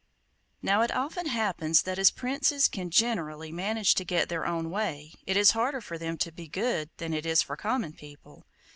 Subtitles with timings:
[0.63, 5.13] Now it often happens that as princes can generally manage to get their own way
[5.27, 8.43] it is harder for them to be good than it is for common people.